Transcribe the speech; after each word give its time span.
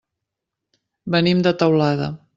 Venim 1.17 1.45
de 1.49 1.57
Teulada. 1.61 2.13